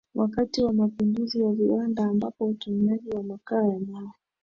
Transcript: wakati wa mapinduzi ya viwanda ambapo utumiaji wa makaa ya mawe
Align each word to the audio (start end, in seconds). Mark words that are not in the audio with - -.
wakati 0.15 0.63
wa 0.63 0.73
mapinduzi 0.73 1.41
ya 1.41 1.51
viwanda 1.51 2.03
ambapo 2.05 2.47
utumiaji 2.47 3.09
wa 3.09 3.23
makaa 3.23 3.63
ya 3.63 3.79
mawe 3.79 4.11